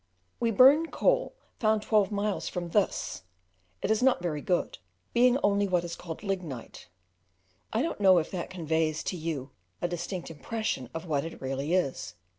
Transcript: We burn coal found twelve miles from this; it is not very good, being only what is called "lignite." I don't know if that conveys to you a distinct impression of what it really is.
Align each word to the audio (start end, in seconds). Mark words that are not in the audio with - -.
We 0.39 0.49
burn 0.49 0.87
coal 0.89 1.35
found 1.59 1.83
twelve 1.83 2.11
miles 2.11 2.49
from 2.49 2.69
this; 2.69 3.21
it 3.83 3.91
is 3.91 4.01
not 4.01 4.19
very 4.23 4.41
good, 4.41 4.79
being 5.13 5.37
only 5.43 5.67
what 5.67 5.83
is 5.83 5.95
called 5.95 6.23
"lignite." 6.23 6.87
I 7.71 7.83
don't 7.83 8.01
know 8.01 8.17
if 8.17 8.31
that 8.31 8.49
conveys 8.49 9.03
to 9.03 9.15
you 9.15 9.51
a 9.79 9.87
distinct 9.87 10.31
impression 10.31 10.89
of 10.95 11.05
what 11.05 11.23
it 11.23 11.39
really 11.39 11.75
is. 11.75 12.15